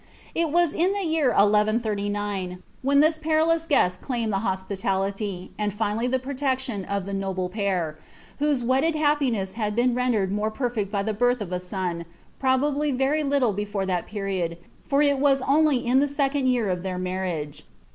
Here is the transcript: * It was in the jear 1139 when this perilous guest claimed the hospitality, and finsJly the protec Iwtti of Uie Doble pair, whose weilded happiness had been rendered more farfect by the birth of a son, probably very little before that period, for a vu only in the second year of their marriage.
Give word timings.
* 0.21 0.33
It 0.33 0.49
was 0.49 0.73
in 0.73 0.93
the 0.93 1.03
jear 1.03 1.27
1139 1.27 2.63
when 2.81 3.01
this 3.01 3.19
perilous 3.19 3.67
guest 3.67 4.01
claimed 4.01 4.33
the 4.33 4.39
hospitality, 4.39 5.51
and 5.59 5.71
finsJly 5.71 6.09
the 6.09 6.17
protec 6.17 6.65
Iwtti 6.65 6.85
of 6.89 7.03
Uie 7.05 7.21
Doble 7.21 7.49
pair, 7.49 7.99
whose 8.39 8.63
weilded 8.63 8.95
happiness 8.95 9.53
had 9.53 9.75
been 9.75 9.93
rendered 9.93 10.31
more 10.31 10.49
farfect 10.49 10.89
by 10.89 11.03
the 11.03 11.13
birth 11.13 11.39
of 11.39 11.51
a 11.51 11.59
son, 11.59 12.05
probably 12.39 12.89
very 12.89 13.21
little 13.21 13.53
before 13.53 13.85
that 13.85 14.07
period, 14.07 14.57
for 14.87 15.03
a 15.03 15.13
vu 15.13 15.35
only 15.47 15.85
in 15.85 15.99
the 15.99 16.07
second 16.07 16.47
year 16.47 16.67
of 16.71 16.81
their 16.81 16.97
marriage. 16.97 17.61